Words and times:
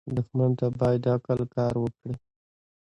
دښمن 0.15 0.51
ته 0.59 0.65
باید 0.79 1.03
عقل 1.15 1.39
کار 1.55 1.73
وکړې 1.79 2.13